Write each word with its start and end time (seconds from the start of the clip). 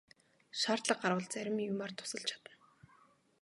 Шаардлага 0.61 1.01
гарвал 1.03 1.27
зарим 1.33 1.57
юмаар 1.71 1.91
тусалж 1.97 2.25
чадна. 2.29 2.53